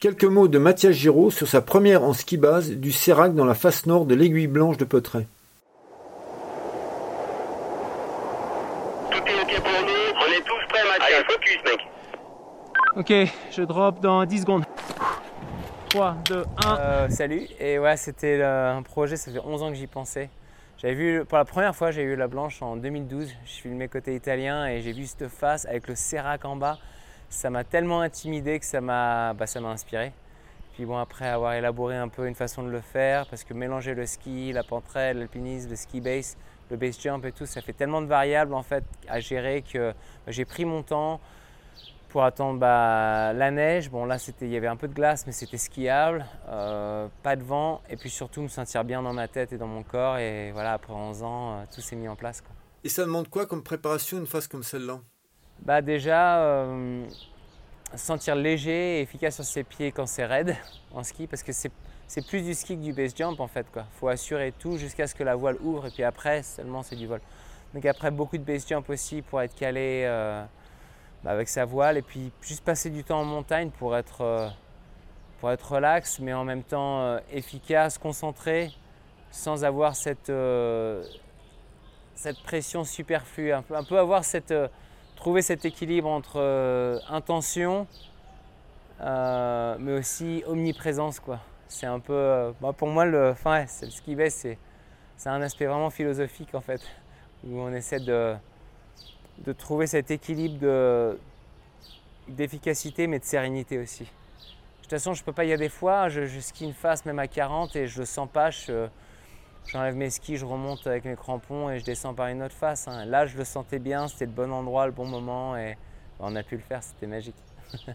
[0.00, 3.54] Quelques mots de Mathias Giraud sur sa première en ski base du Sérac dans la
[3.54, 5.26] face nord de l'aiguille blanche de Peutray.
[9.10, 11.02] Tout est ok pour nous, on est tous prêts Mathias.
[11.02, 11.80] Allez, focus mec.
[12.94, 13.12] Ok,
[13.50, 14.64] je drop dans 10 secondes.
[15.88, 16.78] 3, 2, 1.
[16.78, 20.30] Euh, salut, et ouais, c'était un projet, ça fait 11 ans que j'y pensais.
[20.76, 23.34] J'avais vu, pour la première fois, j'ai eu la blanche en 2012.
[23.44, 26.78] Je filmais côté italien et j'ai vu cette face avec le Sérac en bas
[27.28, 30.12] ça m'a tellement intimidé que ça m'a bah, inspiré.
[30.74, 33.94] Puis bon, après avoir élaboré un peu une façon de le faire, parce que mélanger
[33.94, 36.36] le ski, la pentraide, l'alpinisme, le ski base,
[36.70, 39.92] le base jump et tout, ça fait tellement de variables en fait à gérer que
[40.28, 41.20] j'ai pris mon temps
[42.08, 43.90] pour attendre bah, la neige.
[43.90, 47.42] Bon là il y avait un peu de glace mais c'était skiable, euh, pas de
[47.42, 50.52] vent et puis surtout me sentir bien dans ma tête et dans mon corps et
[50.52, 52.42] voilà après 11 ans euh, tout s'est mis en place.
[52.84, 55.00] Et ça demande quoi comme préparation une phase comme celle-là?
[55.62, 57.04] Bah déjà, euh,
[57.94, 60.56] sentir léger et efficace sur ses pieds quand c'est raide
[60.94, 63.66] en ski, parce que c'est plus du ski que du base jump en fait.
[63.74, 66.96] Il faut assurer tout jusqu'à ce que la voile ouvre et puis après seulement c'est
[66.96, 67.20] du vol.
[67.74, 70.42] Donc après beaucoup de base jump aussi pour être calé euh,
[71.22, 74.48] bah, avec sa voile et puis juste passer du temps en montagne pour être, euh,
[75.40, 78.70] pour être relax mais en même temps efficace, concentré
[79.30, 80.32] sans avoir cette,
[82.14, 84.54] cette pression superflue, un peu avoir cette
[85.18, 87.88] trouver cet équilibre entre euh, intention,
[89.00, 91.18] euh, mais aussi omniprésence.
[91.18, 91.40] Quoi.
[91.66, 94.58] C'est un peu, euh, pour moi, le, enfin, ski base, c'est,
[95.16, 96.80] c'est un aspect vraiment philosophique en fait,
[97.44, 98.36] où on essaie de,
[99.38, 101.18] de trouver cet équilibre de,
[102.28, 104.04] d'efficacité, mais de sérénité aussi.
[104.04, 105.44] De toute façon, je peux pas.
[105.44, 107.98] Il y a des fois, je, je skie une face même à 40 et je
[107.98, 108.50] le sens pas.
[108.50, 108.86] Je,
[109.66, 112.88] J'enlève mes skis, je remonte avec mes crampons et je descends par une autre face.
[112.88, 113.04] Hein.
[113.04, 115.76] Là, je le sentais bien, c'était le bon endroit, le bon moment et
[116.20, 117.36] on a pu le faire, c'était magique.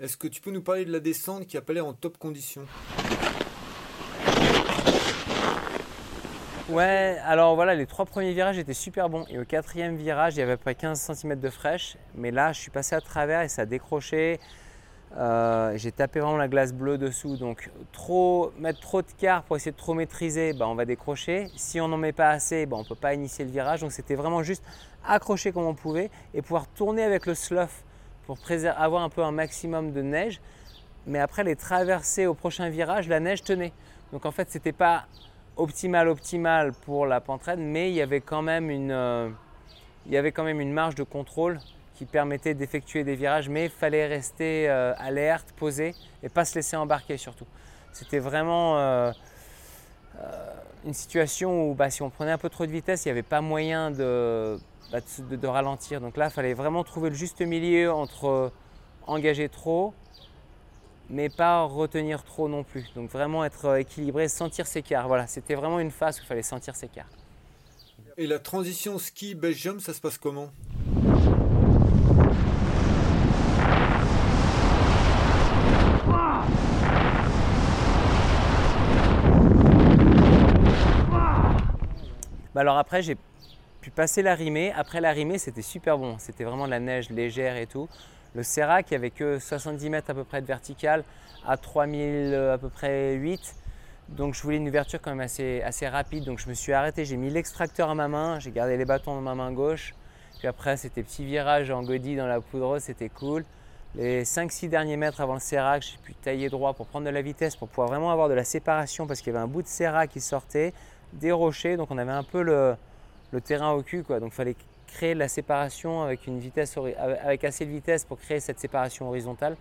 [0.00, 2.18] Est-ce que tu peux nous parler de la descente qui a pas l'air en top
[2.18, 2.66] condition?
[6.70, 9.26] Ouais, alors voilà, les trois premiers virages étaient super bons.
[9.28, 11.96] Et au quatrième virage, il y avait à peu près 15 cm de fraîche.
[12.14, 14.38] Mais là, je suis passé à travers et ça a décroché.
[15.16, 17.68] Euh, j'ai tapé vraiment la glace bleue dessous, donc
[18.58, 21.48] mettre trop de quart pour essayer de trop maîtriser, bah, on va décrocher.
[21.56, 23.80] Si on n'en met pas assez, bah, on ne peut pas initier le virage.
[23.80, 24.62] Donc c'était vraiment juste
[25.04, 27.68] accrocher comme on pouvait et pouvoir tourner avec le slough
[28.26, 28.38] pour
[28.76, 30.40] avoir un peu un maximum de neige.
[31.06, 33.72] Mais après les traverser au prochain virage, la neige tenait.
[34.12, 35.06] Donc en fait, c'était pas
[35.56, 39.28] optimal optimal pour la pentraide, mais il y avait quand même une, euh,
[40.06, 41.58] il y avait quand même une marge de contrôle
[42.00, 46.54] qui permettait d'effectuer des virages, mais il fallait rester euh, alerte, posé et pas se
[46.54, 47.44] laisser embarquer surtout.
[47.92, 49.12] C'était vraiment euh,
[50.18, 50.54] euh,
[50.86, 53.22] une situation où bah, si on prenait un peu trop de vitesse, il n'y avait
[53.22, 54.58] pas moyen de,
[54.90, 56.00] bah, de, ralentir.
[56.00, 58.50] Donc là, il fallait vraiment trouver le juste milieu entre
[59.06, 59.92] engager trop,
[61.10, 62.90] mais pas retenir trop non plus.
[62.94, 65.06] Donc vraiment être équilibré, sentir ses quarts.
[65.06, 67.10] Voilà, c'était vraiment une phase où il fallait sentir ses quarts.
[68.16, 70.50] Et la transition ski base jump, ça se passe comment?
[82.54, 83.16] Bah alors après, j'ai
[83.80, 84.72] pu passer la rimée.
[84.76, 86.16] Après la rimée, c'était super bon.
[86.18, 87.88] C'était vraiment de la neige légère et tout.
[88.34, 91.02] Le il n'y avait que 70 mètres à peu près de vertical
[91.46, 92.00] à 3000
[92.32, 93.56] euh, à peu près 8.
[94.08, 96.24] Donc je voulais une ouverture quand même assez, rapide.
[96.24, 99.14] Donc je me suis arrêté, j'ai mis l'extracteur à ma main, j'ai gardé les bâtons
[99.14, 99.94] dans ma main gauche.
[100.38, 103.44] Puis après, c'était petit virage en godille dans la poudreuse, c'était cool.
[103.96, 107.22] Les 5-6 derniers mètres avant le Serac, j'ai pu tailler droit pour prendre de la
[107.22, 109.68] vitesse, pour pouvoir vraiment avoir de la séparation parce qu'il y avait un bout de
[109.68, 110.72] Serac qui sortait
[111.12, 112.76] des rochers, donc on avait un peu le,
[113.40, 114.20] terrain au cul, quoi.
[114.20, 114.56] donc fallait
[114.86, 116.76] créer la séparation avec, une vitesse,
[117.22, 119.56] avec assez de vitesse pour créer cette séparation horizontale.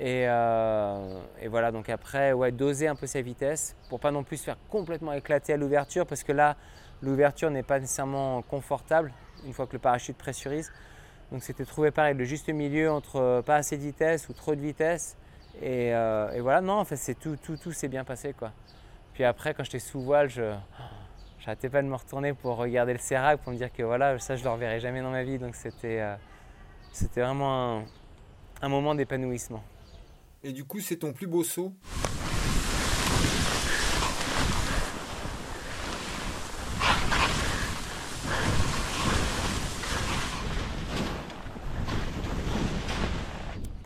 [0.00, 4.36] Euh, et, voilà, donc après, ouais, doser un peu sa vitesse pour pas non plus
[4.38, 6.56] se faire complètement éclater à l'ouverture parce que là,
[7.02, 9.12] l'ouverture n'est pas nécessairement confortable
[9.46, 10.72] une fois que le parachute pressurise.
[11.32, 14.60] Donc c'était trouver pareil le juste milieu entre pas assez de vitesse ou trop de
[14.60, 15.16] vitesse.
[15.60, 18.52] Et, euh, voilà, non, en fait, c'est tout, tout, tout s'est bien passé quoi.
[19.18, 20.54] Puis après, quand j'étais sous voile, je
[21.40, 24.36] n'arrêtais pas de me retourner pour regarder le Serac pour me dire que voilà, ça
[24.36, 25.40] je ne le reverrai jamais dans ma vie.
[25.40, 26.14] Donc c'était euh,
[27.16, 27.82] vraiment
[28.62, 29.64] un, moment d'épanouissement.
[30.44, 31.72] Et du coup, c'est ton plus beau saut?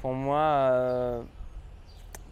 [0.02, 1.22] Pour moi, euh,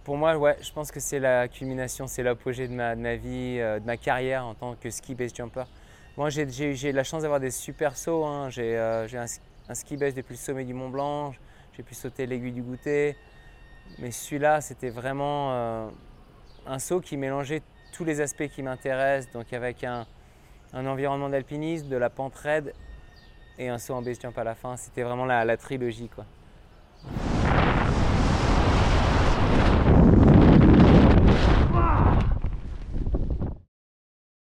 [0.05, 3.79] pour moi, ouais, je pense que c'est la culmination, c'est l'apogée de ma, vie, euh,
[3.81, 5.65] de ma carrière en tant que ski base jumper.
[6.17, 8.25] Moi, j'ai eu la chance d'avoir des super sauts.
[8.25, 8.51] Hein.
[8.51, 9.07] J'ai euh,
[9.69, 11.33] un, ski base depuis le sommet du Mont Blanc.
[11.77, 13.17] J'ai pu sauter l'aiguille du goûter.
[13.99, 15.89] Mais celui-là, c'était vraiment euh,
[16.67, 17.63] un saut qui mélangeait
[17.93, 20.07] tous les aspects qui m'intéressent, donc avec un,
[20.73, 22.73] un environnement d'alpinisme, de la pente raide
[23.59, 24.77] et un saut en base jump à la fin.
[24.77, 26.09] C'était vraiment la, la trilogie.
[26.09, 26.25] Quoi.